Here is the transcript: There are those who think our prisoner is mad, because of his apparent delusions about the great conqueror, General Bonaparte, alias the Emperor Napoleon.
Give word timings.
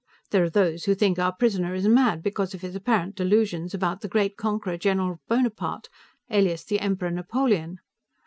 There 0.31 0.43
are 0.43 0.49
those 0.49 0.85
who 0.85 0.95
think 0.95 1.19
our 1.19 1.31
prisoner 1.31 1.75
is 1.75 1.87
mad, 1.87 2.23
because 2.23 2.55
of 2.55 2.61
his 2.61 2.75
apparent 2.75 3.13
delusions 3.15 3.75
about 3.75 4.01
the 4.01 4.07
great 4.07 4.35
conqueror, 4.35 4.75
General 4.77 5.21
Bonaparte, 5.27 5.89
alias 6.27 6.63
the 6.63 6.79
Emperor 6.79 7.11
Napoleon. 7.11 7.77